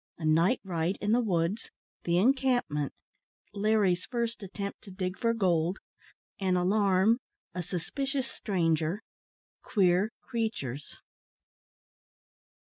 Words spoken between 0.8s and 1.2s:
IN THE